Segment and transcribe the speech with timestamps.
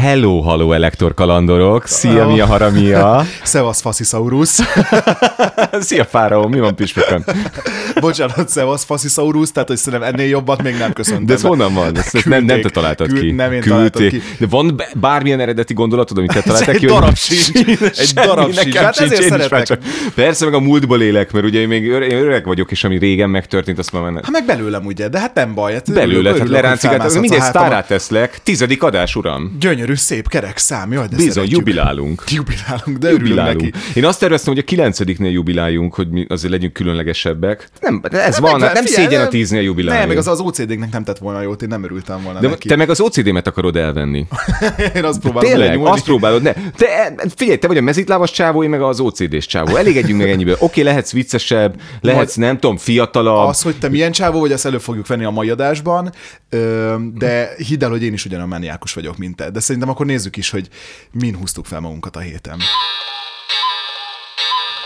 [0.00, 1.86] Hello, haló elektor kalandorok!
[1.86, 3.24] Szia, mi a haramia!
[3.42, 4.48] Szevasz, Faszisaurus!
[5.80, 7.24] Szia, Fáraó, mi van pispökön?
[8.00, 11.26] Bocsánat, Szevasz, Faszisaurus, tehát hogy szerintem ennél jobbat még nem köszöntem.
[11.26, 11.96] De ez honnan van?
[11.98, 13.30] Ezt, ezt nem, nem te találtad Küld- ki.
[13.30, 13.92] Nem én Küldték.
[13.92, 14.22] találtam ki.
[14.38, 16.86] De van bármilyen eredeti gondolatod, amit te találtál egy ki?
[16.86, 17.48] hogy- darab sincs.
[17.98, 18.74] Egy darab sincs.
[18.76, 19.62] Hát ezért szeretek.
[19.62, 19.80] csak-
[20.14, 23.30] Persze, meg a múltból élek, mert ugye én még én öreg vagyok, és ami régen
[23.30, 25.72] megtörtént, azt már Hát meg belőlem ugye, de hát nem baj.
[25.72, 27.40] Hát belőle, tehát a hátamon.
[27.40, 28.38] sztárát teszlek.
[28.42, 29.56] Tizedik adás, uram.
[29.60, 31.58] Gyönyörű, szép, kerek szám, jaj, de Bizony, szeretjük.
[31.58, 32.22] jubilálunk.
[32.28, 33.60] Jubilálunk, de Jubilálunk.
[33.60, 33.98] neki.
[33.98, 37.68] Én azt terveztem, hogy a kilencediknél jubiláljunk, hogy mi azért legyünk különlegesebbek.
[37.80, 39.98] Nem, ez van, Meg- hát nem figyelj, szégyen a nem- tíznél jubilálni.
[40.00, 42.68] Nem, meg az az OCD-nek nem tett volna jót, én nem örültem volna de neki.
[42.68, 44.26] te meg az OCD-met akarod elvenni.
[44.96, 45.90] Én azt próbálom Tényleg, lenyúlni.
[45.90, 46.52] azt próbálod, ne.
[46.52, 49.76] Te, figyelj, te vagy a mezitlábas csávó, én meg az OCD-s csávó.
[49.76, 50.56] Elégedjünk meg ennyiből.
[50.58, 53.48] Oké, lehetsz viccesebb, lehetsz, nem tudom, fiatalabb.
[53.48, 56.12] Az, hogy te milyen csávó vagy, azt elő fogjuk venni a mai adásban,
[57.14, 59.50] de hidd el, hogy én is ugyan a maniákus vagyok, mint te.
[59.50, 60.68] De szerintem akkor nézzük is, hogy
[61.12, 62.58] min húztuk fel magunkat a héten.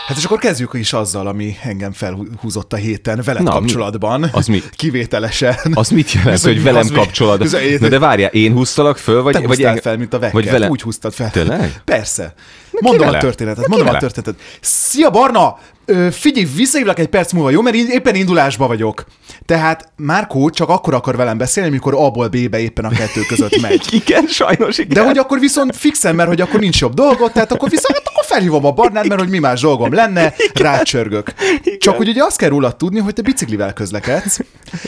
[0.07, 4.29] Hát és akkor kezdjük is azzal, ami engem felhúzott a héten veled Na, mi- kapcsolatban.
[4.31, 4.61] az mi?
[4.77, 5.55] Kivételesen.
[5.73, 6.99] Az mit jelent, hogy velem mi?
[7.39, 9.33] Ez- Na de várjál, én húztalak föl, vagy...
[9.33, 10.33] Te vagy engem- fel, mint a vekker.
[10.33, 10.69] Vagy vele...
[10.69, 11.31] Úgy húztad fel.
[11.31, 11.81] Tényleg?
[11.85, 12.33] Persze.
[12.71, 13.17] Mondom vele?
[13.17, 14.39] a történetet, ki mondom a történetet.
[14.61, 15.57] Szia Barna!
[15.85, 17.61] Ö, figyelj, visszahívlak egy perc múlva, jó?
[17.61, 19.05] Mert én éppen indulásba vagyok.
[19.45, 23.85] Tehát Márkó csak akkor akar velem beszélni, amikor A-ból B-be éppen a kettő között megy.
[23.89, 24.93] Igen, sajnos, igen.
[24.93, 28.07] De hogy akkor viszont fixen, mert hogy akkor nincs jobb dolgot, tehát akkor viszont hát
[28.07, 31.33] akkor felhívom a Barnát, mert hogy mi más dolgom lenne, rácsörgök.
[31.77, 34.39] Csak hogy ugye azt kell rólad tudni, hogy te biciklivel közlekedsz,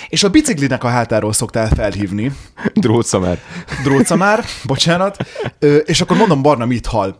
[0.10, 2.32] és a biciklinek a hátáról szoktál felhívni.
[3.84, 5.18] Dróca már, bocsánat,
[5.60, 7.16] Ö, és akkor mondom, Barna mit hall.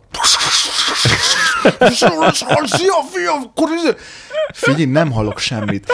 [2.64, 3.96] Szia, fiam, akkor izé-
[4.52, 5.92] Figyelj, nem hallok semmit.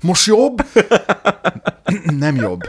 [0.00, 0.64] Most jobb?
[2.18, 2.60] Nem jobb.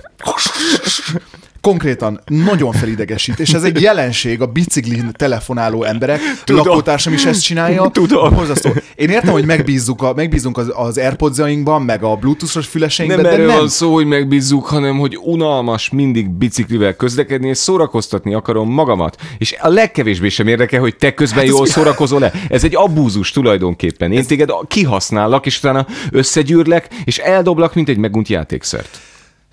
[1.61, 6.19] Konkrétan nagyon felidegesít, és ez egy jelenség a biciklin telefonáló emberek.
[6.43, 6.65] Tudom.
[6.67, 7.89] Lakótársam is ezt csinálja.
[7.93, 8.33] Tudom.
[8.33, 8.69] Borzasztó.
[8.95, 13.37] Én értem, hogy megbízzuk, a, megbízunk az, az AirPods-ainkban, meg a Bluetooth-os füleseinkben, Nem de
[13.37, 13.57] erről nem.
[13.57, 19.17] van szó, hogy megbízzuk, hanem hogy unalmas mindig biciklivel közlekedni, és szórakoztatni akarom magamat.
[19.37, 22.31] És a legkevésbé sem érdekel, hogy te közben Hát ez jól mi- szórakozol-e.
[22.49, 24.11] Ez egy abúzus tulajdonképpen.
[24.11, 28.99] Én téged kihasznállak, és utána összegyűrlek, és eldoblak, mint egy megunt játékszert.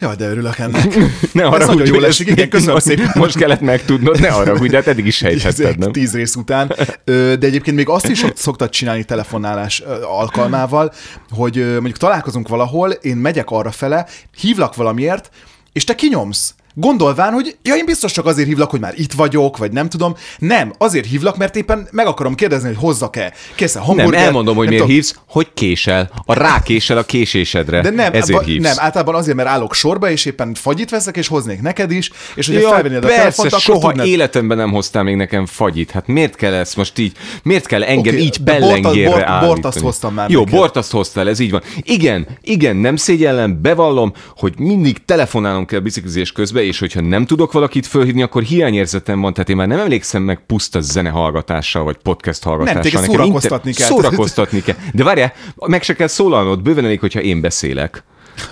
[0.00, 0.94] Jaj, de örülök ennek.
[1.32, 3.10] Ne Ez arra, nagyon jól esik, igen, köszönöm szépen.
[3.14, 5.92] Most kellett megtudnod, ne arra, hogy hát eddig is sejthetted, nem?
[5.92, 6.72] tíz rész után.
[7.04, 10.92] De egyébként még azt is szok- szoktad csinálni telefonálás alkalmával,
[11.30, 14.06] hogy mondjuk találkozunk valahol, én megyek arra fele,
[14.40, 15.30] hívlak valamiért,
[15.72, 16.54] és te kinyomsz.
[16.80, 20.14] Gondolván, hogy ja, én biztos csak azért hívlak, hogy már itt vagyok, vagy nem tudom.
[20.38, 23.32] Nem, azért hívlak, mert éppen meg akarom kérdezni, hogy hozzak-e.
[23.54, 24.22] Készen Nem, hamburger.
[24.24, 24.96] elmondom, hogy nem miért tudom.
[25.00, 26.10] hívsz, hogy késel.
[26.26, 27.80] A rákésel a késésedre.
[27.80, 28.62] De nem, Ezért hívsz.
[28.64, 32.46] nem, általában azért, mert állok sorba, és éppen fagyit veszek, és hoznék neked is, és
[32.46, 35.90] hogyha Ja, felvennéd a persze, telefont, akkor soha tudnád- életemben nem hoztál még nekem fagyit.
[35.90, 37.12] Hát miért kell ezt most így,
[37.42, 39.46] miért kell engem Oké, így bort- pellengérre bort- állítani?
[39.46, 40.58] bort azt hoztam már Jó, neked.
[40.58, 41.62] bort azt hoztál, ez így van.
[41.82, 47.52] Igen, igen, nem szégyellem, bevallom, hogy mindig telefonálnom kell biciklizés közben, és hogyha nem tudok
[47.52, 52.42] valakit fölhívni, akkor hiányérzetem van, tehát én már nem emlékszem meg puszta zenehallgatással, vagy podcast
[52.42, 52.80] hallgatással.
[52.82, 53.86] téged Nekem szórakoztatni kell.
[53.86, 54.76] Szórakoztatni kell.
[54.92, 58.04] De várjál, meg se kell szólalnod, bőven elég, hogyha én beszélek.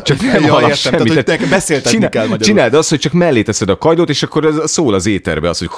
[0.03, 1.15] Csak nem Ja, hallasz értem, tehát, semmit.
[1.15, 2.47] hogy neked beszéltetni Csinál- kell magyarul.
[2.47, 5.59] Csináld azt, hogy csak mellé teszed a kajdót, és akkor ez szól az éterbe az,
[5.59, 5.69] hogy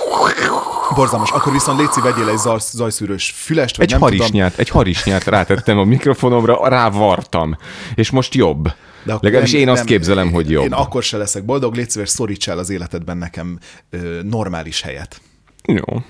[0.94, 1.31] Borzalmas.
[1.31, 4.16] Akkor viszont Léci, vegyél egy zaj, zajszűrős fülest, vagy egy nem tudom.
[4.18, 7.57] harisnyát, egy harisnyát rátettem a mikrofonomra, rávartam.
[7.95, 8.68] És most jobb.
[9.09, 10.65] De akkor Legalábbis nem- én azt nem- képzelem, hogy jobb.
[10.65, 13.59] Én akkor se leszek boldog, légy szíves, szoríts el az életedben nekem
[13.91, 15.21] ö, normális helyet.
[15.65, 16.03] Jó.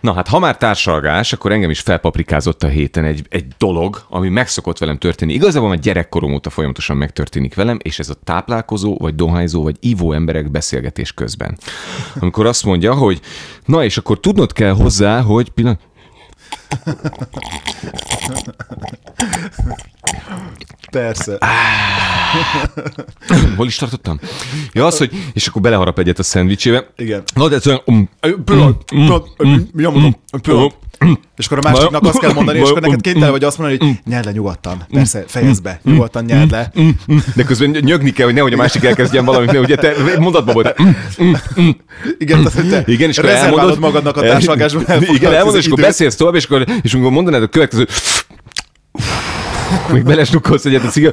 [0.00, 4.28] Na hát, ha már társalgás, akkor engem is felpaprikázott a héten egy, egy dolog, ami
[4.28, 5.32] megszokott velem történni.
[5.32, 10.12] Igazából már gyerekkorom óta folyamatosan megtörténik velem, és ez a táplálkozó, vagy dohányzó, vagy ivó
[10.12, 11.58] emberek beszélgetés közben.
[12.20, 13.20] Amikor azt mondja, hogy
[13.64, 15.80] na és akkor tudnod kell hozzá, hogy pillanat...
[20.90, 21.38] Persze.
[23.56, 24.20] Hol is tartottam?
[24.72, 26.92] Ja, az, hogy, és akkor beleharap egyet a szendvicsébe.
[26.96, 27.22] Igen.
[27.34, 28.10] Na, de ez olyan, um,
[31.36, 33.96] És akkor a másiknak azt kell mondani, és akkor neked kénytelen vagy azt mondani, hogy
[34.04, 34.86] nyerd le nyugodtan.
[34.90, 36.72] Persze, fejezd be, nyugodtan nyerd le.
[37.34, 40.74] de közben nyögni kell, hogy nehogy a másik elkezdjen valamit, mert ugye te mondatban volt.
[42.18, 44.84] Igen, tehát hogy te Igen, és akkor elmondod, magadnak a társalgásban.
[45.16, 47.86] Igen, elmondod, és akkor beszélsz tovább, és akkor, és amikor mondanád a következő,
[49.92, 51.12] még belesnukkolsz egyet a cigar,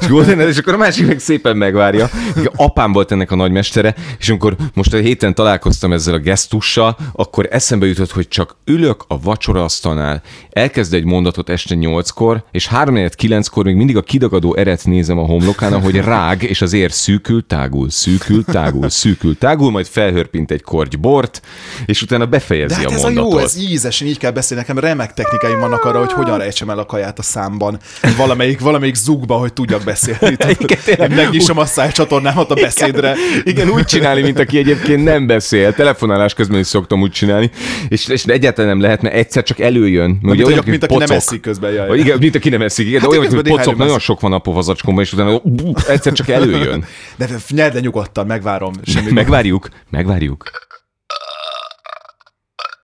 [0.00, 2.10] és gondolnád, és akkor a másik meg szépen megvárja.
[2.56, 7.48] Apám volt ennek a nagymestere, és amikor most a héten találkoztam ezzel a gesztussal, akkor
[7.50, 13.64] eszembe jutott, hogy csak ülök a vacsoraasztalnál, elkezd egy mondatot este nyolckor, és három kilenckor
[13.64, 17.90] még mindig a kidagadó eret nézem a homlokán, ahogy rág, és az ér szűkül, tágul,
[17.90, 21.42] szűkül, tágul, szűkül, tágul, majd felhörpint egy korty bort,
[21.86, 23.32] és utána De befejezi hát a ez a mondatot.
[23.32, 24.62] jó, ez ízesen, így kell beszélni.
[24.66, 27.78] Nekem remek technikáim vannak arra, hogy hogyan rejtsem el a kaját a számban.
[28.16, 30.36] Valamelyik, valamelyik zugba, hogy tudjak beszélni.
[30.58, 33.14] Igen, megnyissam a szájcsatornámat a beszédre.
[33.44, 35.72] Igen, úgy csinálni, mint aki egyébként nem beszél.
[35.72, 37.50] Telefonálás közben is szoktam úgy csinálni,
[37.88, 40.10] és, és egyáltalán nem lehet, mert egyszer csak előjön.
[40.10, 41.16] Mert Mint, olyan, mint aki nem pocok.
[41.16, 41.72] eszik közben.
[41.72, 44.20] Jaj, Igen, mint aki nem eszik, igen, Hát de olyan, néhány pocok, nem nagyon sok
[44.20, 45.42] van a povazacskomban, és utána
[45.88, 46.84] egyszer csak előjön.
[47.16, 48.72] De nyerd le nyugodtan, megvárom.
[48.84, 50.50] Semmi Megvárjuk, megvárjuk.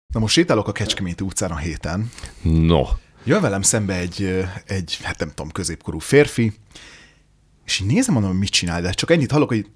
[0.06, 2.11] Na most sétálok a Kecskeméti utcán a héten.
[2.43, 2.82] No.
[3.24, 6.52] Jön velem szembe egy, egy, hát nem tudom, középkorú férfi,
[7.64, 9.66] és így nézem, mondom, hogy mit csinál, de csak ennyit hallok, hogy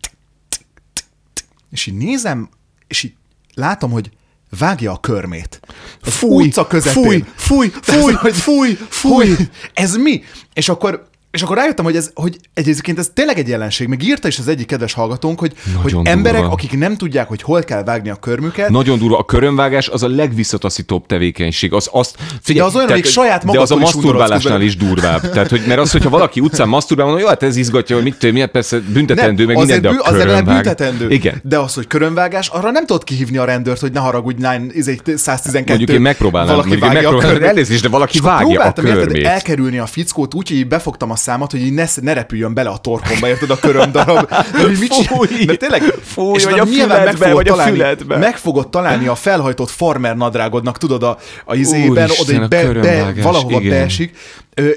[1.71, 2.49] és így nézem,
[2.87, 3.15] és így
[3.55, 4.11] látom, hogy
[4.59, 5.61] vágja a körmét.
[6.03, 7.03] Fúj, utca közepén.
[7.03, 9.29] fúj, fúj, fúj, fúj, fúj.
[9.29, 10.23] hogy Ez mi?
[10.53, 13.89] És akkor és akkor rájöttem, hogy ez, hogy egyébként ez tényleg egy jelenség.
[13.89, 15.53] Meg írta is az egyik kedves hallgatónk, hogy,
[15.83, 16.11] hogy durva.
[16.11, 19.19] emberek, akik nem tudják, hogy hol kell vágni a körmüket, Nagyon durva.
[19.19, 21.73] A körömvágás az a legvisszataszítóbb tevékenység.
[21.73, 25.31] Az, azt, figyelj, De az olyan, amíg saját De az a masturbálásnál is durvább.
[25.31, 28.33] Tehát, hogy, mert az, hogyha valaki utcán masturbál, mondja, jó, hát ez izgatja, hogy mit
[28.33, 30.55] miért persze büntetendő, meg minden, de a bű- legalább körömvág.
[30.55, 31.11] büntetendő.
[31.11, 31.41] Igen.
[31.43, 35.01] De az, hogy körönvágás, arra nem tudod kihívni a rendőrt, hogy ne haragudj, nine, izé,
[35.05, 35.65] 112.
[35.69, 39.27] Mondjuk én megpróbálnám, valaki mondjuk én megpróbálnám, elnézést, de valaki vágja a körmét.
[39.27, 42.77] elkerülni a fickót úgy, hogy befogtam a számat, hogy így ne, ne repüljön bele a
[42.77, 44.29] torkomba, érted, a köröm darab.
[44.29, 45.45] De, hogy mit Fúj.
[45.45, 48.17] de tényleg, Fúj, és vagy a nyilván meg fogod vagy a találni, füledbe.
[48.17, 52.73] meg fogod találni a felhajtott farmer nadrágodnak, tudod, a, a izében, Úristen, oda a be,
[52.73, 53.71] be, valahova igen.
[53.71, 54.17] beesik,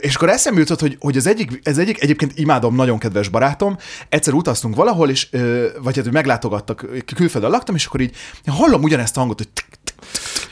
[0.01, 3.77] és akkor eszembe jutott, hogy, hogy az egyik, ez egyik, egyébként imádom, nagyon kedves barátom,
[4.09, 5.27] egyszer utaztunk valahol, és,
[5.83, 6.85] vagy hát, hogy meglátogattak,
[7.15, 9.47] külföldön laktam, és akkor így hallom ugyanezt a hangot, hogy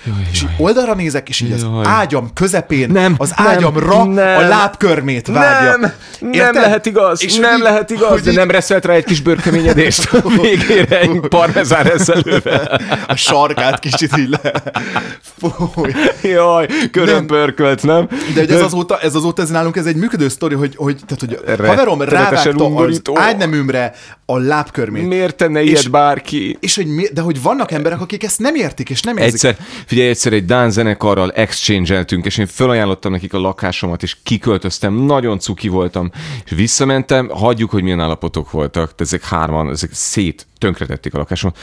[0.08, 1.84] Jaj, és így oldalra nézek, és így az Jaj.
[1.86, 4.38] ágyam közepén, Nem, az nem, ágyamra nem.
[4.38, 5.70] a lábkörmét vágja.
[5.78, 6.54] Nem, nem Érted?
[6.56, 9.22] lehet igaz, És nem így- lehet igaz, hogy de így nem reszelt rá egy kis
[9.22, 12.82] bőrkeményedést a végére egy parmezán reszelővel.
[13.08, 14.52] A sarkát kicsit így le.
[15.74, 15.92] Fúj.
[16.22, 18.08] Jaj, körömpörkölt, nem?
[18.34, 21.20] De hogy ez azóta, ez azóta ez nálunk ez egy működő sztori, hogy, hogy, tehát,
[21.20, 23.18] hogy Rettenetesen haverom rávágta az undorító.
[23.20, 23.94] ágyneműmre
[24.26, 25.08] a lábkörmét.
[25.08, 26.58] Miért tenne És- ilyet bárki?
[26.60, 29.34] És hogy de hogy vannak emberek, akik ezt nem értik, és nem érzik.
[29.34, 29.66] Egyszer,
[29.98, 35.40] figyelj, egyszer egy Dán zenekarral exchange-eltünk, és én felajánlottam nekik a lakásomat, és kiköltöztem, nagyon
[35.40, 36.12] cuki voltam,
[36.46, 41.58] és visszamentem, hagyjuk, hogy milyen állapotok voltak, de ezek hárman, ezek szét tönkretették a lakásomat.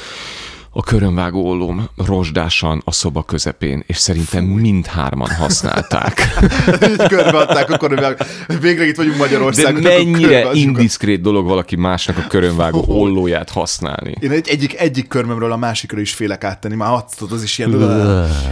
[0.76, 6.28] A körönvágó ollóm rozsdásan a szoba közepén, és szerintem mindhárman használták.
[6.90, 8.16] így körbeadták, akkor
[8.46, 9.84] hogy végre itt vagyunk De Magyarországon.
[9.84, 14.14] akkor mennyire a- indiszkrét dolog valaki másnak a körönvágó ollóját használni.
[14.20, 17.70] Én egy, egyik, egyik körmömről a másikra is félek áttenni, már tudod, az is ilyen...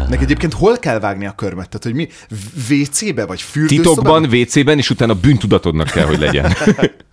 [0.08, 1.68] Neki egyébként hol kell vágni a körmet?
[1.68, 2.08] Tehát, hogy mi?
[2.70, 4.23] WC-be vagy fürdőszobában?
[4.23, 6.52] Titokban, WC-ben, és utána bűntudatodnak kell, hogy legyen.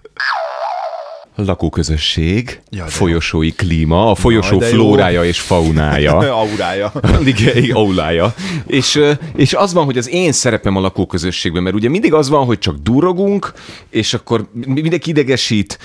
[1.46, 4.72] Lakóközösség, Ja, de folyosói klíma, a folyosó de jó.
[4.74, 6.18] flórája és faunája.
[6.42, 6.92] Aurája.
[7.26, 8.34] Igen, aulája.
[8.68, 9.00] És,
[9.36, 12.60] és az van, hogy az én szerepem a lakóközösségben, mert ugye mindig az van, hogy
[12.60, 13.54] csak durogunk,
[13.90, 15.80] és akkor mi- mindenki idegesít,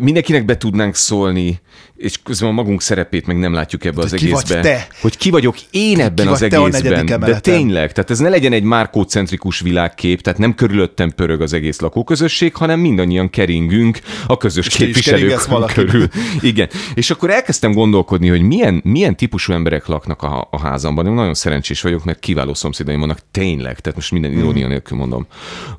[0.00, 1.60] mindenkinek be tudnánk szólni,
[1.96, 4.60] és közben a magunk szerepét meg nem látjuk ebbe az ki vagy egészbe.
[4.60, 4.86] te?
[5.00, 7.06] Hogy ki vagyok én ebben az vagy te a egészben.
[7.20, 11.80] De tényleg, tehát ez ne legyen egy márkócentrikus világkép, tehát nem körülöttem pörög az egész
[11.80, 16.08] lakóközösség, hanem mindannyian keringünk a közös És képviselők körül.
[16.40, 16.68] Igen.
[16.94, 21.06] És akkor elkezdtem gondolkodni, hogy milyen, milyen típusú emberek laknak a, a házamban.
[21.06, 25.26] Én nagyon szerencsés vagyok, mert kiváló szomszédaim vannak tényleg, tehát most minden irónia nélkül mondom.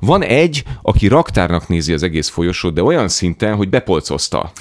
[0.00, 4.52] Van egy, aki raktárnak nézi az egész folyosót, de olyan szinten, hogy bepolcozta.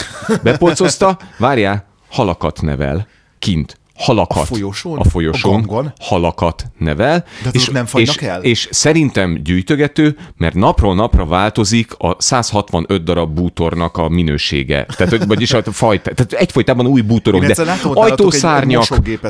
[0.44, 3.08] Bepolcozta, várjál, halakat nevel
[3.40, 4.42] kint halakat.
[4.42, 4.98] A folyosón?
[4.98, 5.54] A folyosón.
[5.54, 5.94] A gangon?
[6.00, 7.26] halakat nevel.
[7.44, 8.44] De azok nem fagynak és, el?
[8.44, 14.86] És szerintem gyűjtögető, mert napról napra változik a 165 darab bútornak a minősége.
[14.98, 16.14] Tehát, vagyis a fajta.
[16.14, 18.86] Tehát egyfolytában új bútorok, Én de ott nálatok egy, egy ajtószárnyak,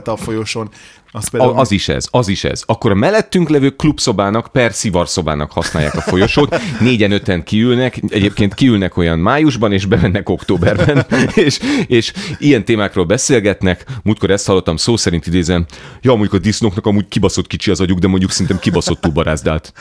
[0.06, 0.70] a folyosón.
[1.16, 2.64] Azt a, az is ez, az is ez.
[2.66, 6.62] Akkor a mellettünk levő klubszobának per szivarszobának használják a folyosót.
[6.80, 11.06] Négyen, öten kiülnek, egyébként kiülnek olyan májusban, és bemennek októberben,
[11.46, 13.86] és, és ilyen témákról beszélgetnek.
[14.04, 15.66] Múltkor ezt hallottam, szó szerint idézem,
[16.02, 19.74] ja, mondjuk a disznóknak amúgy kibaszott kicsi az agyuk, de mondjuk szerintem kibaszottul barázdált.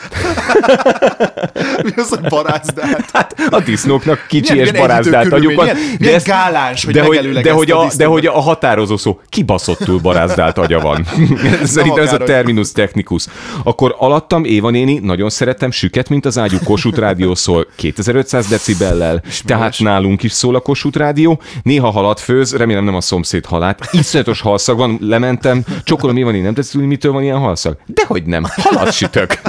[1.83, 3.09] mi az a barázdát?
[3.13, 5.69] Hát a disznóknak kicsi Milyen- és milyen barázdált agyuk van.
[5.99, 9.99] milyen- gáláns, hogy de hogy, de, hogy a a, de hogy a határozó szó, kibaszottul
[9.99, 11.07] barázdált agya van.
[11.63, 13.25] Szerintem ez a terminus technicus.
[13.63, 19.23] Akkor alattam Éva néni, nagyon szeretem, süket, mint az ágyú, Kossuth Rádió szól 2500 decibellel,
[19.45, 21.41] tehát nálunk is szól a Kossuth Rádió.
[21.63, 23.89] Néha halat főz, remélem nem a szomszéd halát.
[23.91, 27.77] Iszonyatos halszag van, lementem, csokolom Éva néni, nem tetszik, hogy mitől van ilyen halszag?
[27.85, 29.41] Dehogy nem, halat sütök.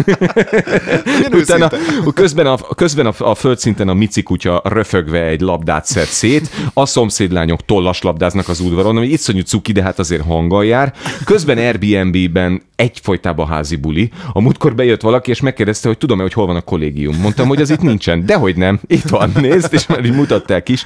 [1.33, 1.71] Utána
[2.15, 6.87] közben, a, közben a, a földszinten a Mici kutya röfögve egy labdát szed szét, a
[6.87, 10.95] szomszédlányok tollas labdáznak az udvaron, ami iszonyú cuki, de hát azért hanggal jár.
[11.25, 14.11] Közben Airbnb-ben egyfolytában házi buli.
[14.33, 17.17] A múltkor bejött valaki, és megkérdezte, hogy tudom-e, hogy hol van a kollégium.
[17.17, 18.27] Mondtam, hogy az itt nincsen.
[18.27, 18.81] Dehogy nem.
[18.87, 20.85] Itt van, nézd, és már így mutatták is.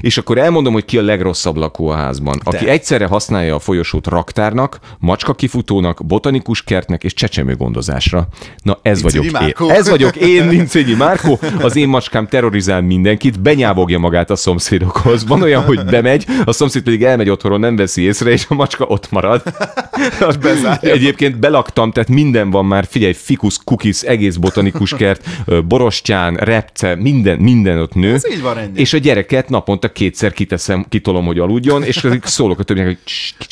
[0.00, 2.40] És akkor elmondom, hogy ki a legrosszabb lakó a házban.
[2.44, 8.28] Aki egyszerre használja a folyosót raktárnak, macska kifutónak, botanikus kertnek és csecsemő gondozásra.
[8.62, 9.40] Na ez Vincényi vagyok én.
[9.40, 9.68] Márkó.
[9.68, 11.38] Ez vagyok én, Vincényi Márkó.
[11.60, 15.26] Az én macskám terrorizál mindenkit, benyávogja magát a szomszédokhoz.
[15.26, 18.84] Van olyan, hogy bemegy, a szomszéd pedig elmegy otthonról, nem veszi észre, és a macska
[18.84, 19.42] ott marad.
[20.80, 25.28] Egyébként belaktam, tehát minden van már, figyelj, fikus, kukis, egész botanikus kert,
[25.64, 28.14] borostyán, repce, minden, minden ott nő.
[28.14, 28.80] Ez így van, ennyi.
[28.80, 32.98] És a gyereket naponta kétszer kiteszem, kitolom, hogy aludjon, és szólok a többinek, hogy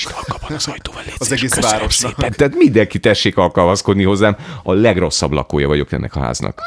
[0.01, 2.15] "Cs, kicsit halkabban az ajtóval légy Az egész városnak.
[2.15, 2.33] szépen.
[2.37, 4.37] Tehát mindenki tessék alkalmazkodni hozzám.
[4.63, 6.61] A legrosszabb lakója vagyok ennek a háznak.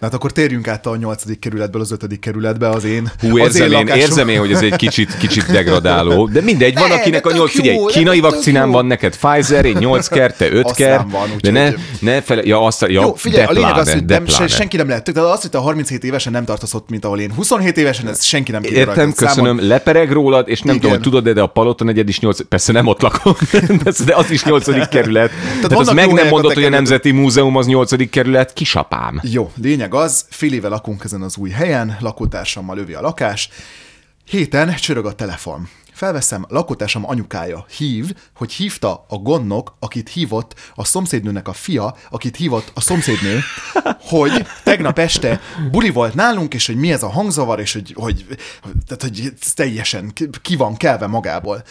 [0.00, 3.54] Na hát akkor térjünk át a nyolcadik kerületből az ötödik kerületbe az én Hú, az
[3.60, 7.26] érzem én, érzem én, hogy ez egy kicsit, kicsit degradáló, de mindegy, van Ne, akinek
[7.26, 8.72] a nyolc, figyelj, jó, kínai vakcinám jó.
[8.72, 12.42] van neked, Pfizer, én 8 kert, te 5 Azt kert, van, de ne, ne fele,
[12.44, 14.50] ja, azt, ja, Jó, figyelj, de a lényeg az, hogy nem, se, pláne.
[14.50, 15.12] senki nem lehet.
[15.12, 18.24] Tehát az, hogy te 37 évesen nem tartasz ott, mint ahol én 27 évesen, ez
[18.24, 19.34] senki nem tudja Értem, rajtad számon.
[19.34, 20.80] köszönöm, lepereg rólad, és nem Igen.
[20.80, 23.34] tudom, hogy tudod, de a Palota negyed is 8, persze nem ott lakom,
[24.06, 24.88] de az is 8.
[24.88, 25.30] kerület.
[25.30, 28.10] Tehát, az vannak meg nem mondod, hogy a Nemzeti Múzeum az 8.
[28.10, 29.20] kerület, kisapám.
[29.22, 33.48] Jó, lényeg az, fél éve lakunk ezen az új helyen, lakótársammal lövi a lakás.
[34.24, 35.68] Héten csörög a telefon.
[36.00, 42.36] Felveszem, lakótársam anyukája hív, hogy hívta a gondnok, akit hívott a szomszédnőnek a fia, akit
[42.36, 43.40] hívott a szomszédnő,
[44.10, 45.40] hogy tegnap este
[45.70, 48.26] buli volt nálunk, és hogy mi ez a hangzavar, és hogy, hogy,
[48.86, 51.62] tehát, hogy teljesen ki- van kelve magából.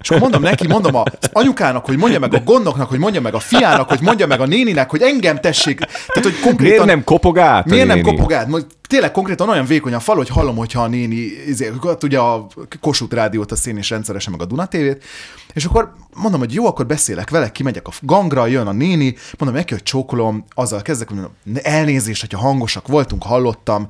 [0.00, 3.34] És akkor mondom neki, mondom az anyukának, hogy mondja meg a gondnoknak, hogy mondja meg
[3.34, 6.56] a fiának, hogy mondja meg a néninek, hogy engem tessék, tehát hogy konkrétan...
[6.66, 7.66] Miért nem kopog át?
[7.66, 8.16] a Miért nem néni?
[8.16, 8.48] kopog át?
[8.86, 11.16] Tényleg konkrétan olyan vékony a fal, hogy hallom, hogyha a néni,
[11.46, 12.46] izé, hát ugye a
[12.80, 15.04] Kossuth rádiót, a szén és rendszeresen, meg a Duna TV-t,
[15.52, 19.58] és akkor mondom, hogy jó, akkor beszélek vele, kimegyek a gangra, jön a néni, mondom
[19.58, 23.86] neki, hogy csókolom, azzal kezdek, mondom, "Ne- elnézést, hogyha hangosak voltunk, hallottam,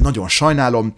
[0.00, 0.94] nagyon sajnálom,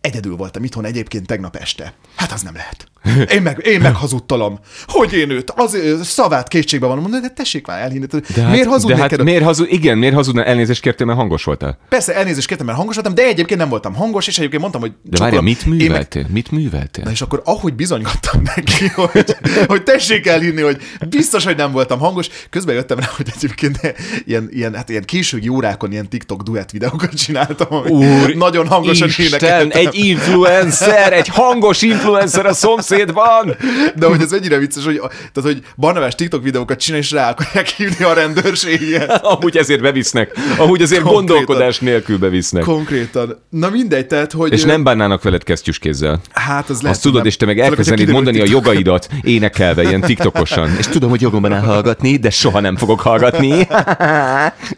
[0.00, 1.94] egyedül voltam itthon egyébként tegnap este.
[2.16, 2.88] Hát az nem lehet.
[3.34, 4.58] Én meg, én meg hazudtalom.
[4.86, 5.52] Hogy én őt?
[5.56, 6.98] Az szavát kétségbe van.
[6.98, 8.06] Mondom, de tessék már elhinni.
[8.06, 8.96] De hát, miért hazudnék?
[8.96, 10.44] de hát miért hazud, igen, miért hazudna?
[10.44, 11.78] Elnézést kértél, mert hangos voltál.
[11.88, 14.92] Persze elnézést kértem, mert hangos voltam, de egyébként nem voltam hangos, és egyébként mondtam, hogy
[15.02, 16.26] De várjál, mit Én meg- műveltél?
[16.28, 17.04] Mit műveltél?
[17.04, 19.36] Na és akkor ahogy bizonygattam neki, hogy,
[19.66, 20.76] hogy tessék elhinni, hogy
[21.08, 23.80] biztos, hogy nem voltam hangos, közben jöttem rá, hogy egyébként
[24.24, 29.26] ilyen, ilyen, hát ilyen késői órákon ilyen TikTok duett videókat csináltam, Úr, nagyon hangosan Isten,
[29.26, 29.70] énekeltem.
[29.72, 32.52] egy influencer, egy hangos influencer a
[32.96, 33.56] szomszédban.
[33.96, 34.98] De hogy ez ennyire vicces, hogy,
[35.32, 39.10] tehát, hogy Barnabás TikTok videókat csinál, és rá akarják hívni a rendőrséget.
[39.34, 40.32] Amúgy ezért bevisznek.
[40.58, 41.36] Amúgy azért Konkrétan.
[41.36, 42.62] gondolkodás nélkül bevisznek.
[42.62, 43.42] Konkrétan.
[43.50, 44.52] Na mindegy, tehát, hogy...
[44.52, 46.20] És nem bánnának veled kesztyűs kézzel.
[46.32, 49.82] Hát az lehet, Azt tudod, hogy és te meg elkezdenéd mondani a hogy jogaidat énekelve,
[49.82, 50.70] ilyen tiktokosan.
[50.78, 53.48] És tudom, hogy jogomban áll hallgatni, de soha nem fogok hallgatni.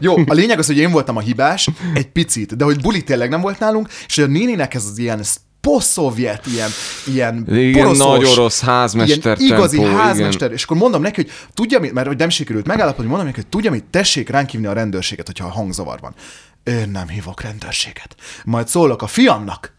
[0.01, 3.31] Jó, a lényeg az, hogy én voltam a hibás, egy picit, de hogy buli tényleg
[3.31, 5.21] nem volt nálunk, és a néninek ez az ilyen
[5.69, 6.71] poszovjet, ilyen,
[7.07, 11.31] ilyen Igen, poroszos, nagyon rossz házmester ilyen igazi tempó, házmester, és akkor mondom neki, hogy
[11.55, 14.73] tudja mert hogy nem sikerült megállapodni, mondom neki, hogy tudja mit, tessék ránk hívni a
[14.73, 16.15] rendőrséget, hogyha a hangzavar van.
[16.65, 18.15] Én nem hívok rendőrséget.
[18.45, 19.77] Majd szólok a fiamnak.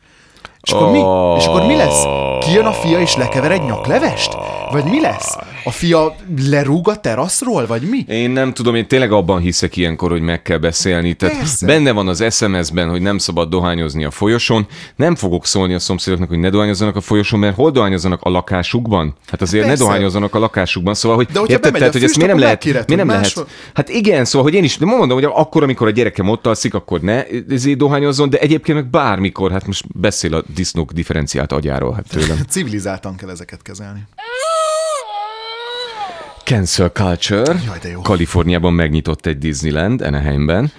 [0.61, 0.99] És akkor mi?
[1.37, 2.05] És akkor mi lesz?
[2.39, 4.37] kijön a fia és lekever egy nyaklevest?
[4.71, 5.37] Vagy mi lesz?
[5.63, 6.15] A fia
[6.49, 8.05] lerúg a teraszról, vagy mi?
[8.07, 11.13] Én nem tudom, én tényleg abban hiszek ilyenkor, hogy meg kell beszélni.
[11.13, 11.65] Tehát Persze.
[11.65, 14.67] benne van az SMS-ben, hogy nem szabad dohányozni a folyosón.
[14.95, 19.15] Nem fogok szólni a szomszédoknak, hogy ne dohányozzanak a folyosón, mert hol dohányozzanak a lakásukban?
[19.27, 19.83] Hát azért ne Persze.
[19.83, 20.93] dohányozzanak a lakásukban.
[20.93, 23.51] Szóval, hogy De érted, tehát, hogy ezt miért nem lehet, miért megkiretünk nem lehet.
[23.73, 26.73] Hát igen, szóval, hogy én is de mondom, hogy akkor, amikor a gyerekem ott alszik,
[26.73, 31.93] akkor ne ezért dohányozzon, de egyébként meg bármikor, hát most beszél a disznók differenciált agyáról,
[31.93, 32.37] hát tőlem.
[32.49, 34.07] Civilizáltan kell ezeket kezelni.
[36.43, 38.01] Cancel Culture Jaj, de jó.
[38.01, 40.71] Kaliforniában megnyitott egy Disneyland Anaheimben.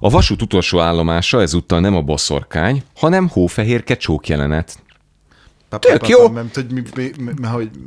[0.00, 4.78] A vasút utolsó állomása ezúttal nem a boszorkány, hanem hófehérke csókjelenet.
[5.78, 6.18] Tök jó.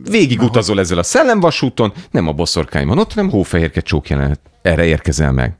[0.03, 4.39] Végig utazol ezzel a szellemvasúton, nem a boszorkány van ott, hanem hófehérke csókjelenet.
[4.61, 5.57] Erre érkezel meg.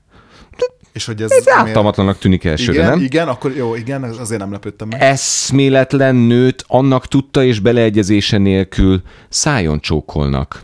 [0.93, 3.01] És hogy ez, Ez miért- ártalmatlanak tűnik elsőre, Igen, nem?
[3.01, 5.01] igen, akkor jó, igen, az- azért nem lepődtem meg.
[5.01, 10.61] Eszméletlen nőt annak tudta és beleegyezése nélkül szájon csókolnak.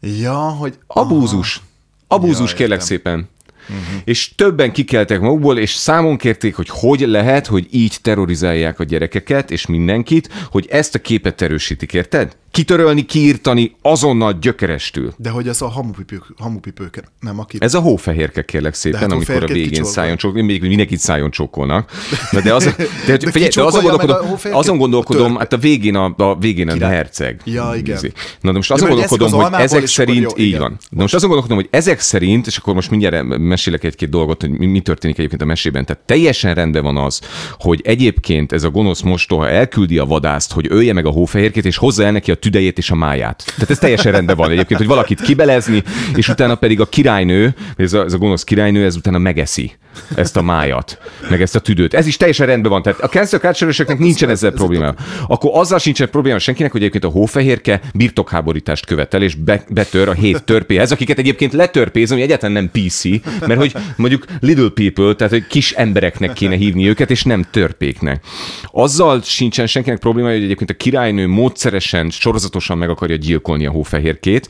[0.00, 0.78] Ja, hogy...
[0.86, 1.60] Abúzus.
[2.06, 2.96] Abúzus, Ja, kérlek értem.
[2.96, 3.28] szépen.
[3.70, 4.00] Uh-huh.
[4.04, 9.50] És többen kikeltek magukból, és számon kérték, hogy hogy lehet, hogy így terrorizálják a gyerekeket
[9.50, 12.36] és mindenkit, hogy ezt a képet erősítik, érted?
[12.50, 15.12] Kitörölni, kiírtani, azonnal gyökerestül.
[15.16, 17.56] De hogy az a hamupipők, hamupipők nem aki...
[17.60, 21.90] Ez a hófehérke, kérlek szépen, hát amikor a végén szájon csókolnak, még mindenkit szájon csókolnak.
[22.30, 22.64] Na de, az,
[23.06, 25.38] de, de, figyelj, de azon gondolkodom, azon gondolkodom A törpe.
[25.38, 26.94] hát a végén a, a, végén a Király.
[26.94, 27.40] herceg.
[27.44, 27.96] Ja, igen.
[27.96, 28.12] Izé.
[28.40, 30.78] Na de most Ja, azon eszik gondolkodom, hogy ezek szerint jó, így van.
[30.90, 34.50] De most azon gondolkodom, hogy ezek szerint, és akkor most mindjárt mesélek egy-két dolgot, hogy
[34.50, 35.84] mi, történik egyébként a mesében.
[35.84, 37.20] Tehát teljesen rendben van az,
[37.58, 41.76] hogy egyébként ez a gonosz mostoha elküldi a vadászt, hogy ölje meg a hófehérkét, és
[41.76, 43.44] hozza el neki a tüdejét és a máját.
[43.54, 45.82] Tehát ez teljesen rendben van egyébként, hogy valakit kibelezni,
[46.14, 49.72] és utána pedig a királynő, ez a, ez a gonosz királynő, ez utána megeszi
[50.14, 50.98] ezt a májat,
[51.30, 51.94] meg ezt a tüdőt.
[51.94, 52.82] Ez is teljesen rendben van.
[52.82, 54.94] Tehát a cancel culture nincsen ezzel probléma.
[55.26, 60.12] Akkor azzal sincsen probléma senkinek, hogy egyébként a hófehérke birtokháborítást követel, és be, betör a
[60.12, 63.04] hét törpéhez, akiket egyébként letörpéz, ami egyáltalán nem PC,
[63.46, 68.24] mert hogy mondjuk little people, tehát hogy kis embereknek kéne hívni őket, és nem törpéknek.
[68.64, 74.48] Azzal sincsen senkinek probléma, hogy egyébként a királynő módszeresen, sorozatosan meg akarja gyilkolni a hófehérkét.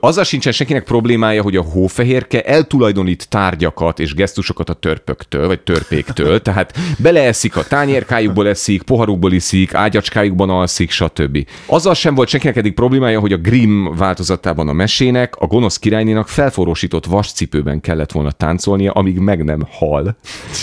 [0.00, 6.40] Azzal sincsen senkinek problémája, hogy a hófehérke eltulajdonít tárgyakat és gesztusokat a törpöktől, vagy törpéktől,
[6.46, 11.46] tehát beleeszik a tányérkájukból eszik, poharukból iszik, ágyacskájukban alszik, stb.
[11.66, 16.28] Azzal sem volt senkinek eddig problémája, hogy a Grimm változatában a mesének a gonosz királynénak
[16.28, 20.16] felforrósított vascipőben kellett volna táncolnia, amíg meg nem hal.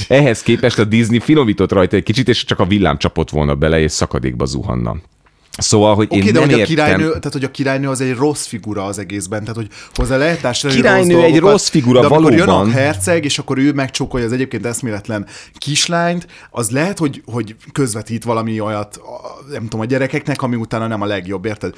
[0.08, 3.80] Ehhez képest a Disney finomított rajta egy kicsit, és csak a villám csapott volna bele,
[3.80, 4.96] és szakadékba zuhanna.
[5.62, 8.16] Szóval, hogy én Oké, de nem hogy a királynő, tehát hogy a királynő az egy
[8.16, 12.08] rossz figura az egészben, tehát hogy hozzá lehet társítani Királynő rossz egy rossz figura, de
[12.08, 12.70] amikor jön valóban.
[12.70, 18.24] a herceg, és akkor ő megcsókolja az egyébként eszméletlen kislányt, az lehet, hogy, hogy közvetít
[18.24, 19.02] valami olyat,
[19.52, 21.74] nem tudom, a gyerekeknek, ami utána nem a legjobb, érted?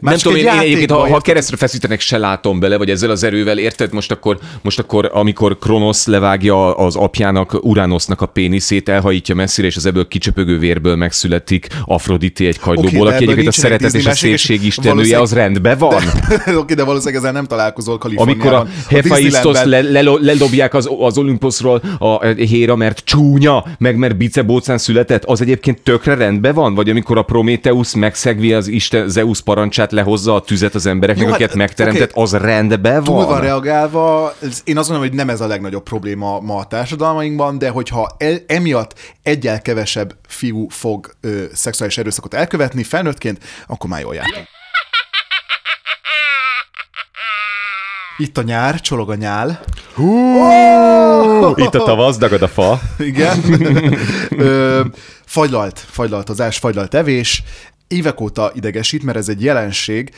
[0.00, 3.10] Nem Másik tudom, én, én egyébként, ha, ha keresztre feszítenek, se látom bele, vagy ezzel
[3.10, 3.92] az erővel, érted?
[3.92, 9.76] Most akkor, most akkor amikor Kronosz levágja az apjának, Uránosznak a péniszét, elhajítja messzire, és
[9.76, 14.14] az ebből kicsöpögő vérből megszületik Afrodité egy kagylóból, de aki egyébként a szeretet és a
[14.14, 16.02] szépség valószínűleg- az rendben van.
[16.60, 18.54] Oké, de valószínűleg ezzel nem találkozol Kaliforniában.
[18.54, 24.16] Amikor a Hephaistos le, le, ledobják az, az Olympusról a Héra, mert csúnya, meg mert
[24.16, 26.74] bicebócán született, az egyébként tökre rendben van?
[26.74, 31.30] Vagy amikor a Prometheus megszegvi az Isten Zeus parancsát, lehozza a tüzet az embereknek, Jó,
[31.30, 32.20] hát, akiket megteremtett, oké.
[32.20, 33.26] az rendben Túl van?
[33.26, 37.68] van reagálva, én azt gondolom, hogy nem ez a legnagyobb probléma ma a társadalmainkban, de
[37.68, 44.14] hogyha el, emiatt egyel kevesebb fiú fog ö, szexuális erőszakot elkövetni felnőttként, akkor már jól
[44.14, 44.46] jártunk.
[48.20, 49.60] Itt a nyár, csolog a nyál.
[51.54, 52.80] Itt a tavasz, dagad a fa.
[52.98, 53.44] Igen.
[54.38, 54.80] Ö,
[55.24, 57.42] fagylalt, fagylaltozás, fagylalt evés.
[57.90, 60.10] Évek óta idegesít, mert ez egy jelenség,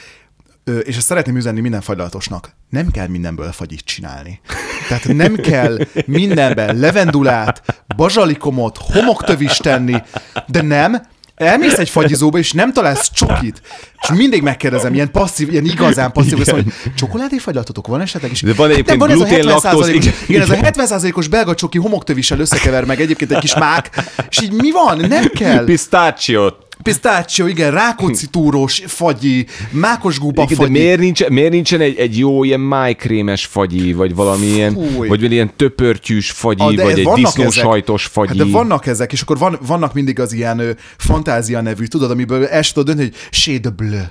[0.83, 2.57] és ezt szeretném üzenni minden fagylaltosnak.
[2.71, 4.41] Nem kell mindenből fagyit csinálni.
[4.89, 10.03] Tehát nem kell mindenben levendulát, bazsalikomot, homoktövist tenni,
[10.47, 11.03] de nem,
[11.35, 13.63] elmész egy fagyizóba, és nem találsz csokit,
[14.03, 18.31] és mindig megkérdezem, ilyen passzív, ilyen igazán passzív, azt mondom, hogy csokoládé fagylaltotok van esetleg?
[18.31, 20.13] És De van hát egyébként nem, van ez a glutén, 70 laktóz, igen.
[20.27, 23.91] igen, ez a 70%-os belga csoki homoktövissel összekever meg egyébként egy kis mák,
[24.29, 24.99] és így mi van?
[24.99, 25.65] Nem kell.
[25.65, 26.71] Pistachiot.
[26.83, 30.79] Pisztácsió, igen, rákóczi túrós fagyi, mákos gúba Igen, de fagyi.
[30.79, 35.09] miért nincsen, miért nincsen egy, egy jó ilyen májkrémes fagyi, vagy valami ilyen, Fúj.
[35.09, 38.29] vagy ilyen töpörtyűs fagyi, Ah, de vagy egy disznósajtos fagyi.
[38.39, 42.11] Hát de vannak ezek, és akkor van, vannak mindig az ilyen ö, fantázia nevű, tudod,
[42.11, 44.05] amiből el tudod dönteni, hogy Shade de Bleu.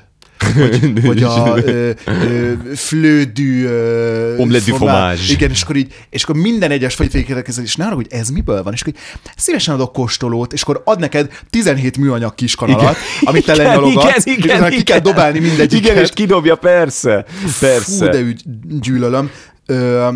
[0.53, 5.33] Hogy, hogy a ö, ö, flődű ö, Omelette du formál- fromage.
[5.33, 8.29] Igen, és akkor így, és akkor minden egyes fagyit végigkérdezel, és ne arra, hogy ez
[8.29, 8.99] miből van, és akkor így,
[9.35, 14.67] szívesen adok kóstolót, és akkor ad neked 17 műanyag kiskanalat, amit te lenyalogatsz, és utána
[14.67, 15.91] ki kell dobálni mindegyiket.
[15.91, 17.25] Igen, és kidobja, persze.
[17.59, 18.05] Persze.
[18.05, 18.41] Fú, de úgy
[18.79, 19.29] gyűlölöm.
[19.65, 20.07] Ö,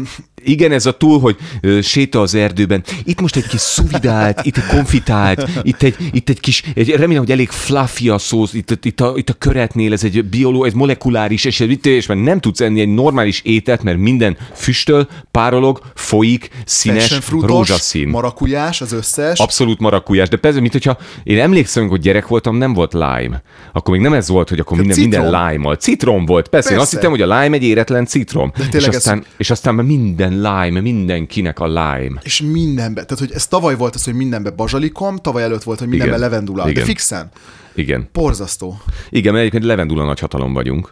[0.45, 1.37] Igen, ez a túl, hogy
[1.81, 2.83] séta az erdőben.
[3.03, 7.21] Itt most egy kis szuvidált, itt egy konfitált, itt egy, itt egy kis, egy, remélem,
[7.21, 10.73] hogy elég fluffy a szósz, itt, itt, a, itt a köretnél ez egy bioló, ez
[10.73, 16.49] molekuláris, és, és már nem tudsz enni egy normális ételt, mert minden füstöl, párolog, folyik,
[16.65, 18.07] színes, rózsaszín.
[18.09, 19.39] marakujás, az összes.
[19.39, 23.41] Abszolút marakujás, de persze, mint hogyha én emlékszem, hogy gyerek voltam, nem volt lime.
[23.73, 25.21] Akkor még nem ez volt, hogy akkor minden, citrom.
[25.23, 26.71] minden lime Citrom volt, persze.
[26.71, 27.07] Én azt Persze.
[27.07, 28.51] hittem, hogy a lime egy éretlen citrom.
[28.59, 32.19] És tényleg ez- aztán, és aztán már minden lime, mindenkinek a lime.
[32.21, 33.03] És mindenbe.
[33.03, 36.29] Tehát, hogy ez tavaly volt az, hogy mindenbe bazsalikom, tavaly előtt volt, hogy mindenbe Igen.
[36.29, 36.63] levendula.
[36.63, 36.85] De Igen.
[36.85, 37.29] fixen.
[37.75, 38.09] Igen.
[38.11, 38.81] Porzasztó.
[39.09, 40.91] Igen, mert egyébként levendula nagy hatalom vagyunk.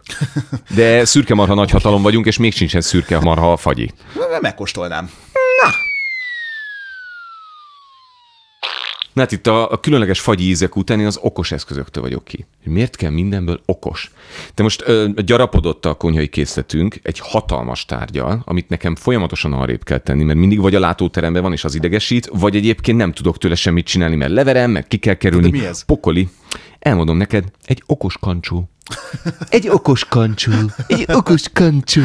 [0.74, 3.90] De szürke marha nagy hatalom vagyunk, és még sincsen szürke marha a fagyi.
[4.40, 5.10] Megkóstolnám.
[5.62, 5.83] Na
[9.20, 12.46] hát itt a, a különleges fagyi ízek után én az okos eszközöktől vagyok ki.
[12.64, 14.10] Miért kell mindenből okos?
[14.54, 19.98] De most ö, gyarapodott a konyhai készletünk egy hatalmas tárgyal, amit nekem folyamatosan arrébb kell
[19.98, 23.54] tenni, mert mindig vagy a látóteremben van és az idegesít, vagy egyébként nem tudok tőle
[23.54, 25.50] semmit csinálni, mert leverem, meg ki kell kerülni.
[25.50, 25.84] De mi ez?
[25.84, 26.28] Pokoli.
[26.78, 28.68] Elmondom neked, egy okos kancsó.
[29.48, 30.52] Egy okos kancsó.
[30.86, 32.00] Egy okos kancsó.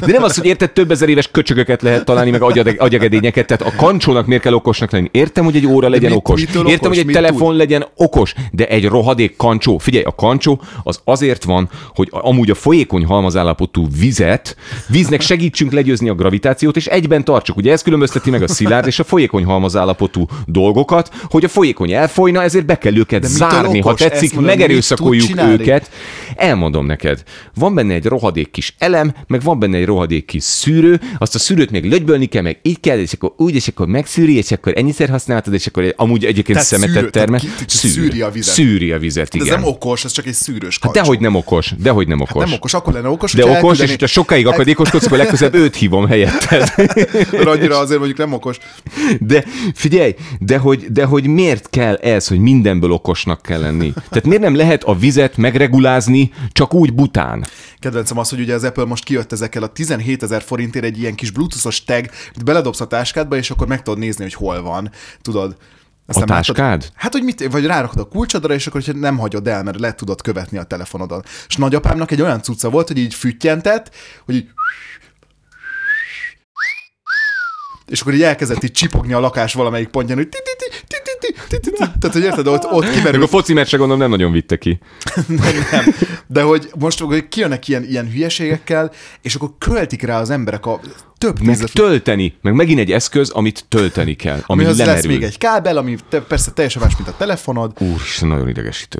[0.00, 3.62] De nem az, hogy érted, több ezer éves köcsögöket lehet találni, meg agyad- agyagedényeket, tehát
[3.74, 5.08] a kancsónak miért kell okosnak lenni?
[5.12, 6.40] Értem, hogy egy óra legyen mit- okos.
[6.40, 6.88] Értem, okos?
[6.88, 7.56] hogy egy Mit telefon tud?
[7.56, 9.78] legyen okos, de egy rohadék kancsó.
[9.78, 14.56] Figyelj, a kancsó az azért van, hogy amúgy a folyékony halmazállapotú vizet,
[14.86, 17.56] víznek segítsünk legyőzni a gravitációt, és egyben tartsuk.
[17.56, 22.42] Ugye ez különbözteti meg a szilárd és a folyékony halmazállapotú dolgokat, hogy a folyékony elfolyna,
[22.42, 25.90] ezért be kell őket De zárni, ha tetszik, megerőszakoljuk őket.
[26.36, 27.22] Elmondom neked,
[27.54, 31.38] van benne egy rohadék kis elem, meg van benne egy rohadék kis szűrő, azt a
[31.38, 34.72] szűrőt még lögybölni kell, meg így kell, és akkor úgy, és akkor megszűri, és akkor
[34.76, 37.40] ennyiszer használtad, és akkor amúgy egyébként Tehát szemetet szűrő- termel.
[37.40, 38.54] tehát ki- szűri a vizet.
[38.54, 39.60] Szűri a vizet, De ez igen.
[39.60, 41.00] nem okos, ez csak egy szűrős Hát kancsó.
[41.00, 42.44] dehogy nem okos, dehogy nem okos.
[42.44, 45.76] Nem okos, akkor lenne okos, De okos, és elküldeni- hogyha sokáig akadékoskodsz, akkor legközelebb őt
[45.76, 46.72] hívom helyetted.
[47.44, 48.58] Annyira azért mondjuk nem okos.
[49.20, 49.44] De
[49.74, 53.92] figyelj, de hogy, de hogy miért kell ez, hogy mindenből okosnak kell lenni?
[54.08, 55.36] Tehát miért nem lehet a vizet
[56.06, 57.46] megregulázni csak úgy bután?
[57.78, 61.14] Kedvencem az, hogy ugye az Apple most kijött ezekkel a 17 ezer forintért egy ilyen
[61.14, 62.08] kis bluetoothos tag,
[62.44, 64.90] beledobsz a táskádba, és akkor meg tudod nézni, hogy hol van.
[65.22, 65.56] Tudod?
[66.06, 66.88] Aztán A látod- táskád?
[66.94, 69.94] Hát, hogy mit, vagy rárakod a kulcsodra, és akkor hogyha nem hagyod el, mert le
[69.94, 71.22] tudod követni a telefonodon.
[71.48, 73.90] És nagyapámnak egy olyan cucca volt, hogy így füttyentett,
[74.24, 74.48] hogy így
[77.86, 80.99] és akkor így elkezdett így csipogni a lakás valamelyik pontján, hogy ti ti ti ti
[81.74, 84.78] Tehát, hogy érted, ott, ott kimerül a foci meccse gondolom nem nagyon vitte ki.
[85.72, 85.94] nem.
[86.26, 90.80] De hogy most hogy kijönnek ilyen, ilyen hülyeségekkel, és akkor költik rá az emberek a
[91.18, 95.10] több Meg tölteni, meg megint egy eszköz, amit tölteni kell, ami amihoz lesz lemerül.
[95.10, 97.72] még egy kábel, ami te, persze teljesen más, mint a telefonod.
[97.78, 98.98] Úristen, nagyon idegesítő.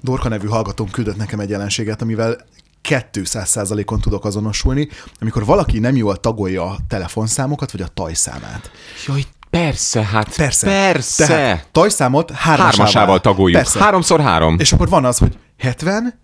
[0.00, 2.46] Dorka nevű hallgatón küldött nekem egy jelenséget, amivel
[2.88, 4.88] 200%-on tudok azonosulni,
[5.20, 8.70] amikor valaki nem jól tagolja a telefonszámokat, vagy a tajszámát.
[9.06, 9.22] Jaj,
[9.60, 10.66] persze, hát Persze.
[10.66, 11.26] persze.
[11.26, 13.56] Tehát tajszámot hármasával, Hármasával tagoljuk.
[13.62, 13.78] Persze.
[13.78, 14.56] Háromszor három.
[14.58, 16.20] És akkor van az, hogy 70,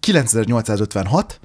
[0.00, 1.40] 9856,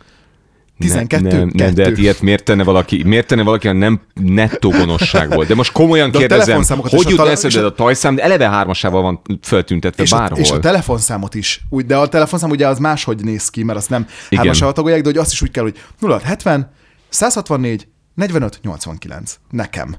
[0.79, 4.01] 12, nem, nem, nem, de hát ilyet miért tenne valaki, miért tenne valaki, ha nem
[4.13, 5.45] nettó gonoszságból.
[5.45, 8.49] De most komolyan De a kérdezem, hogy a jut eszedbe a- a tajszám, de eleve
[8.49, 10.39] hármasával van föltüntetve és a, bárhol.
[10.39, 11.61] és a telefonszámot is.
[11.69, 14.37] Úgy, de a telefonszám ugye az máshogy néz ki, mert azt nem Igen.
[14.43, 16.71] hármasával tagolják, de hogy azt is úgy kell, hogy 0670
[17.09, 19.35] 164 45 89.
[19.49, 19.95] Nekem.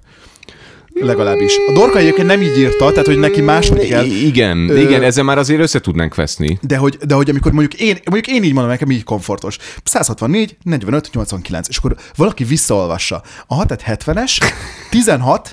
[0.95, 1.57] Legalábbis.
[1.69, 4.05] A Dorka egyébként nem így írta, tehát hogy neki máshogy kell.
[4.05, 6.59] Igen, Ö, igen, ezzel már azért össze tudnánk veszni.
[6.63, 9.57] De hogy, de hogy amikor mondjuk én, mondjuk én így mondom, nekem így komfortos.
[9.85, 13.23] 164, 45, 89, és akkor valaki visszaolvassa.
[13.47, 14.39] Aha, tehát 70-es,
[14.91, 15.51] 16,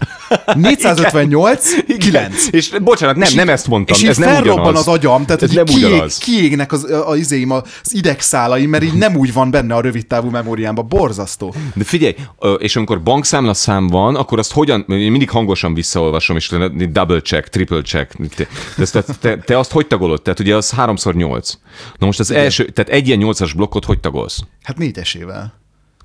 [0.56, 2.48] 458, 9.
[2.52, 4.88] És bocsánat, nem, És nem így- ezt mondtam, és így ez nem felrobban ugyanaz.
[4.88, 6.18] az agyam, tehát ez hogy nem kiég, ugyanaz.
[6.18, 10.88] kiégnek az, az izéim, az idegszálaim, mert így nem úgy van benne a rövidtávú memóriámban.
[10.88, 11.54] Borzasztó.
[11.74, 12.16] De figyelj,
[12.58, 16.50] és amikor bankszámlaszám van, akkor azt hogyan, én mindig hangosan visszaolvasom, és
[16.92, 18.16] double check, triple check.
[18.36, 20.22] Te, de ezt, te, te, azt hogy tagolod?
[20.22, 21.54] Tehát ugye az háromszor nyolc.
[21.98, 24.40] Na most az első, tehát egy ilyen nyolcas blokkot hogy tagolsz?
[24.64, 25.59] Hát négyesével.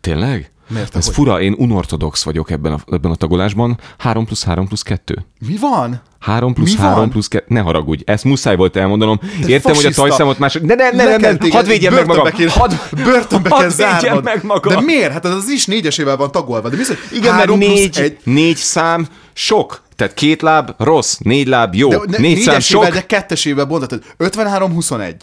[0.04, 0.48] Tényleg?
[0.68, 1.14] Miért, Ez hogy?
[1.14, 3.78] fura, én unortodox vagyok ebben a, ebben a tagolásban.
[3.98, 5.24] 3 plusz 3 plusz 2.
[5.48, 6.00] Mi van?
[6.20, 7.10] 3 plusz Mi 3 van?
[7.10, 7.44] plusz 2.
[7.48, 9.20] Ne haragudj, ezt muszáj volt elmondanom.
[9.22, 10.02] Értem, hogy a fasiszta.
[10.02, 10.58] tajszámot más...
[10.62, 12.22] Ne, ne, ne, kell ne, téged hadd védjem meg magam.
[12.22, 14.24] börtönbe Kéne, Hadd, börtönbe hadd kell zárnod.
[14.24, 14.74] meg magam.
[14.74, 15.12] De miért?
[15.12, 16.68] Hát az is négyesével van tagolva.
[16.68, 19.82] De hogy Igen, mert három plusz négy, egy- négy szám sok.
[19.96, 21.88] Tehát két láb rossz, négy láb jó.
[21.88, 22.88] De ne, négy szám sok.
[22.88, 24.02] de kettesével bontatod.
[24.18, 25.14] 53-21.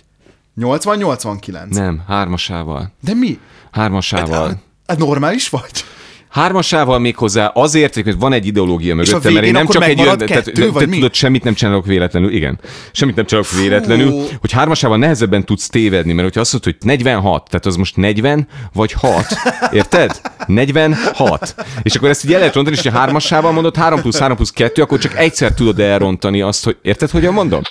[0.62, 1.68] 80-89.
[1.70, 2.92] Nem, hármasával.
[3.02, 3.40] De mi?
[3.72, 4.48] Hármasával.
[4.48, 4.58] Hát
[4.98, 5.84] normális vagy?
[6.32, 10.18] Hármasával még hozzá azért, mert van egy ideológia mögöttem, mert én nem csak egy olyan,
[10.18, 12.60] tehát, kettő, te, vagy tudod, semmit nem csinálok véletlenül, igen.
[12.92, 17.50] Semmit nem csinálok véletlenül, hogy hármasával nehezebben tudsz tévedni, mert hogyha azt mondod, hogy 46,
[17.50, 19.26] tehát az most 40 vagy 6,
[19.72, 20.22] érted?
[20.48, 21.56] 46.
[21.84, 24.52] És akkor ezt így el lehet rontani, és ha hármasával mondod 3 plusz 3 plusz
[24.52, 27.62] 2, akkor csak egyszer tudod elrontani azt, hogy érted, hogyan mondom?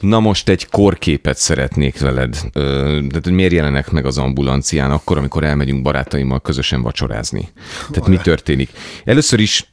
[0.00, 2.36] Na most egy korképet szeretnék veled.
[2.52, 7.48] Tehát hogy miért jelenek meg az ambulancián akkor, amikor elmegyünk barátaimmal közösen vacsorázni?
[7.90, 8.70] Tehát mi történik?
[9.04, 9.70] Először is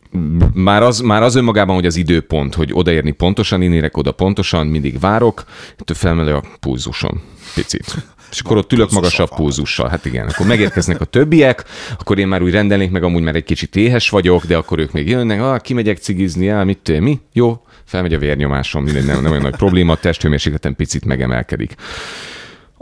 [0.54, 4.68] már az, már az önmagában, hogy az időpont, hogy odaérni pontosan, én érek oda pontosan,
[4.68, 5.44] mindig várok,
[5.78, 7.22] ettől felmelő a pulzusom.
[7.54, 7.96] Picit.
[8.36, 9.90] És akkor ott ülök magasabb pulzussal.
[9.90, 11.64] Hát igen, akkor megérkeznek a többiek,
[12.00, 14.92] akkor én már úgy rendelnék meg, amúgy már egy kicsit éhes vagyok, de akkor ők
[14.92, 17.20] még jönnek, ah, kimegyek cigizni, ah, mit tudom, mi?
[17.34, 21.76] Jó, felmegy a vérnyomásom, mindegy, nem, nem olyan nagy probléma, a testhőmérsékletem picit megemelkedik.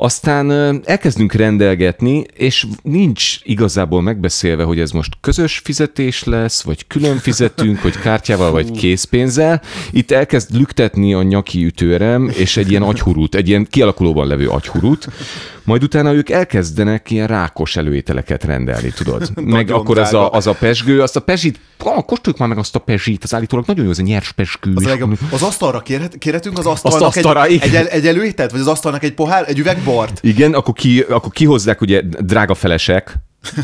[0.03, 0.51] Aztán
[0.85, 7.79] elkezdünk rendelgetni, és nincs igazából megbeszélve, hogy ez most közös fizetés lesz, vagy külön fizetünk,
[7.79, 9.61] hogy kártyával, vagy készpénzzel.
[9.91, 15.07] Itt elkezd lüktetni a nyaki ütőerem, és egy ilyen agyhurút, egy ilyen kialakulóban levő agyhurút,
[15.63, 19.29] majd utána ők elkezdenek ilyen rákos előételeket rendelni, tudod.
[19.41, 22.75] Meg akkor az a, az a pesgő, azt a pezsit, ah, kóstoljuk már meg azt
[22.75, 24.71] a pezsit, az állítólag nagyon jó, ez a nyers pesgő.
[24.75, 25.17] Az, legjobb.
[25.31, 27.85] az asztalra kérhet, kérhetünk az asztalnak asztalra, egy, igen.
[27.85, 30.19] egy, egy előételt, vagy az asztalnak egy pohár, egy üveg bort?
[30.21, 33.13] Igen, akkor, ki, akkor kihozzák ugye drága felesek,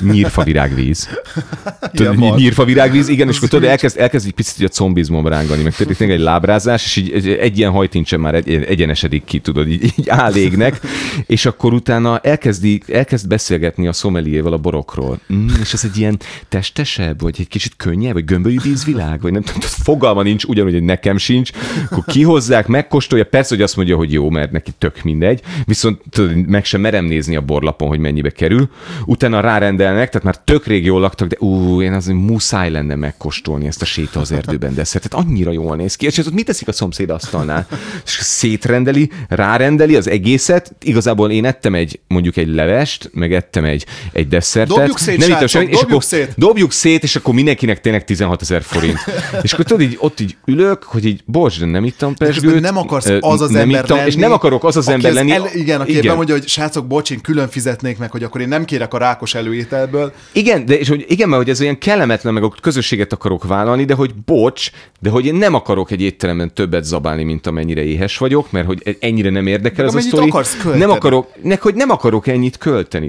[0.02, 1.10] nyírfa virágvíz.
[1.94, 2.34] Tudod, van.
[2.34, 5.76] ny- nyírfa virágvíz, igen, és akkor tudod, elkezd, elkezd egy picit a combizmom rángani, meg
[5.76, 9.84] történik egy lábrázás, és így egy, egy ilyen hajtincsen már egy, egyenesedik ki, tudod, így,
[9.84, 10.80] így álégnek,
[11.26, 15.20] és akkor utána elkezdi, elkezd beszélgetni a szomeliével a borokról.
[15.34, 19.42] Mm, és ez egy ilyen testesebb, vagy egy kicsit könnyebb, vagy gömbölyű vízvilág, vagy nem
[19.42, 21.52] tudom, fogalma nincs, ugyanúgy, hogy nekem sincs.
[21.90, 26.48] Akkor kihozzák, megkóstolja, persze, hogy azt mondja, hogy jó, mert neki tök mindegy, viszont tudod,
[26.48, 28.70] meg sem merem nézni a borlapon, hogy mennyibe kerül.
[29.06, 29.40] Utána
[29.70, 33.82] rárendelnek, tehát már tök rég jól laktak, de ú, én azért muszáj lenne megkóstolni ezt
[33.82, 35.10] a séta az erdőben desszert.
[35.10, 36.06] Tehát annyira jól néz ki.
[36.06, 37.68] És tudod, mit teszik a szomszéd asztalnál?
[38.06, 40.76] És szétrendeli, rárendeli az egészet.
[40.82, 44.78] Igazából én ettem egy, mondjuk egy levest, meg ettem egy, egy desszertet.
[44.78, 46.34] Dobjuk szét, Nem srácok, és dobjuk akkor szét.
[46.38, 48.98] dobjuk szét, és akkor mindenkinek tényleg 16 ezer forint.
[49.42, 52.62] És akkor tudod, így, ott így ülök, hogy így, bocs, de nem ittam pesgőt.
[52.62, 55.32] nem akarsz az az nem ember ittam, lenni, És nem akarok az az ember lenni.
[55.32, 56.16] El, igen, aki igen.
[56.16, 59.36] mondja, hogy srácok, bocs, én külön fizetnék meg, hogy akkor én nem kérek a rákos
[59.60, 60.14] előételből.
[60.32, 63.86] Igen, de és hogy igen, mert hogy ez olyan kellemetlen, meg a közösséget akarok vállalni,
[63.86, 68.18] de hogy bocs, de hogy én nem akarok egy étteremben többet zabálni, mint amennyire éhes
[68.18, 70.32] vagyok, mert hogy ennyire nem érdekel ez a sztori.
[70.78, 73.08] Nem akarok, nek, hogy nem akarok ennyit költeni.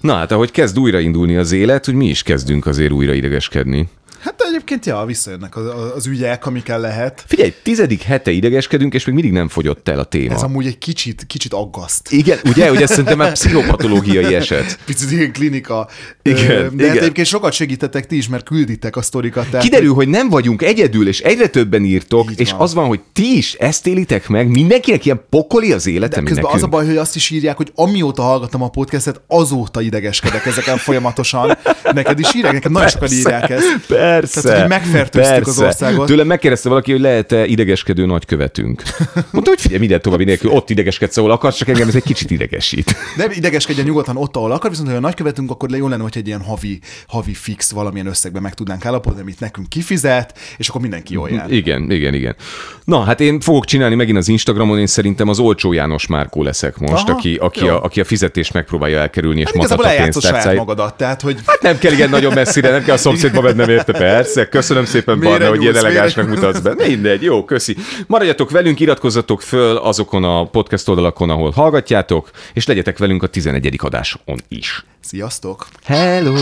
[0.00, 3.88] Na hát, ahogy kezd újraindulni az élet, hogy mi is kezdünk azért újra idegeskedni.
[4.20, 5.64] Hát egyébként, ja, visszajönnek az,
[5.96, 7.24] az ügyek, amikkel lehet.
[7.26, 10.34] Figyelj, tizedik hete idegeskedünk, és még mindig nem fogyott el a téma.
[10.34, 12.12] Ez amúgy egy kicsit, kicsit aggaszt.
[12.12, 14.78] Igen, ugye, hogy ez szerintem már pszichopatológiai eset.
[14.84, 15.88] Picit ilyen klinika.
[16.22, 16.96] Igen, De hát igen.
[16.96, 19.48] egyébként sokat segítettek ti is, mert külditek a sztorikat.
[19.48, 22.60] Tehát Kiderül, hogy nem vagyunk egyedül, és egyre többen írtok, Így és van.
[22.60, 26.34] az van, hogy ti is ezt élitek meg, mindenkinek ilyen pokoli az élete, De közben
[26.42, 26.54] nekünk.
[26.54, 30.76] az a baj, hogy azt is írják, hogy amióta hallgatom a podcastet, azóta idegeskedek ezeken
[30.76, 31.56] folyamatosan.
[31.94, 33.66] Neked is írják, nekem nagyon sokan írják ezt.
[33.88, 34.07] Persze.
[34.42, 36.06] Tehát, hogy megfertőztük az országot.
[36.06, 38.82] Tőlem megkérdezte valaki, hogy lehet-e idegeskedő nagykövetünk.
[39.30, 42.30] Mondta, hogy figyelj, minden további nélkül, ott idegeskedsz, ahol akarsz, csak engem ez egy kicsit
[42.30, 42.96] idegesít.
[43.16, 46.26] Nem idegeskedjen nyugodtan ott, ahol akar, viszont ha a nagykövetünk, akkor jó lenne, hogy egy
[46.26, 51.12] ilyen havi, havi fix valamilyen összegben meg tudnánk állapodni, amit nekünk kifizet, és akkor mindenki
[51.12, 51.50] jól jár.
[51.52, 52.36] Igen, igen, igen.
[52.84, 56.78] Na, hát én fogok csinálni megint az Instagramon, én szerintem az olcsó János Márkó leszek
[56.78, 57.68] most, Aha, aki, aki, jó.
[57.74, 60.58] a, aki a fizetést megpróbálja elkerülni, és Hát matat a pénztárcáit.
[60.58, 63.92] magadat, tehát hogy Hát nem kell igen nagyon messzire, nem kell a szomszédba vennem érte,
[63.98, 64.48] persze.
[64.48, 66.74] Köszönöm szépen, Barna, hogy ilyen elegánsnak mutatsz be.
[66.74, 67.76] Mindegy, jó, köszi.
[68.06, 73.74] Maradjatok velünk, iratkozzatok föl azokon a podcast oldalakon, ahol hallgatjátok, és legyetek velünk a 11.
[73.78, 74.84] adáson is.
[75.00, 75.66] sziasztok!
[75.84, 76.34] Hello!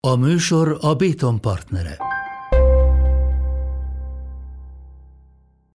[0.00, 1.96] A műsor a Béton partnere.